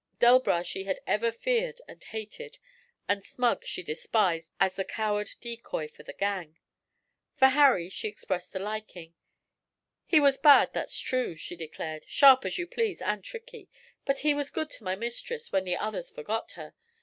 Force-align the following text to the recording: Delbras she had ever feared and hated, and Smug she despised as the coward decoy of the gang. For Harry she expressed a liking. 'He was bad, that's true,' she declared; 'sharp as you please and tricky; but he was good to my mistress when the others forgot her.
Delbras 0.17 0.65
she 0.65 0.85
had 0.85 0.99
ever 1.05 1.31
feared 1.31 1.79
and 1.87 2.03
hated, 2.03 2.57
and 3.07 3.23
Smug 3.23 3.63
she 3.63 3.83
despised 3.83 4.49
as 4.59 4.73
the 4.73 4.83
coward 4.83 5.29
decoy 5.41 5.85
of 5.99 6.07
the 6.07 6.13
gang. 6.13 6.57
For 7.37 7.49
Harry 7.49 7.87
she 7.87 8.07
expressed 8.07 8.55
a 8.55 8.57
liking. 8.59 9.13
'He 10.07 10.19
was 10.19 10.39
bad, 10.39 10.73
that's 10.73 10.97
true,' 10.99 11.35
she 11.35 11.55
declared; 11.55 12.05
'sharp 12.07 12.45
as 12.45 12.57
you 12.57 12.65
please 12.65 12.99
and 12.99 13.23
tricky; 13.23 13.69
but 14.03 14.17
he 14.25 14.33
was 14.33 14.49
good 14.49 14.71
to 14.71 14.83
my 14.83 14.95
mistress 14.95 15.51
when 15.51 15.65
the 15.65 15.77
others 15.77 16.09
forgot 16.09 16.53
her. 16.53 16.73